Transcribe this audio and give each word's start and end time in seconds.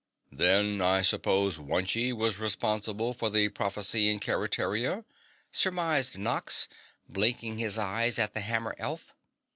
"Then 0.31 0.81
I 0.81 1.03
suppose 1.03 1.59
Wunchie 1.59 2.11
was 2.11 2.39
responsible 2.39 3.13
for 3.13 3.29
the 3.29 3.49
prophecy 3.49 4.09
in 4.09 4.19
Keretaria?" 4.19 5.05
surmised 5.51 6.17
Nox, 6.17 6.67
blinking 7.07 7.59
his 7.59 7.77
eyes 7.77 8.17
at 8.17 8.33
the 8.33 8.41
hammer 8.41 8.73
elf. 8.79 9.13